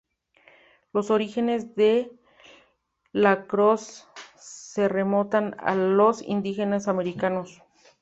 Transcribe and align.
Los 0.93 1.11
orígenes 1.11 1.75
del 1.75 2.19
lacrosse 3.11 4.03
se 4.35 4.87
remontan 4.87 5.55
a 5.59 5.75
los 5.75 6.23
indígenas 6.23 6.87
americanos. 6.87 7.61